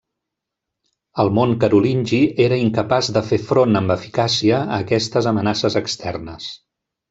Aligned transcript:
El 1.23 1.29
món 1.39 1.53
carolingi 1.63 2.21
era 2.47 2.59
incapaç 2.63 3.11
de 3.19 3.23
fer 3.29 3.41
front 3.51 3.83
amb 3.83 3.95
eficàcia 3.99 4.65
a 4.65 4.81
aquestes 4.87 5.33
amenaces 5.35 5.81
externes. 5.85 6.53